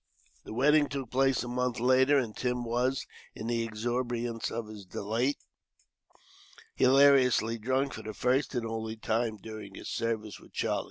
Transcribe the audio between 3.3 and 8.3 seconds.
in the exuberance of his delight, hilariously drunk for the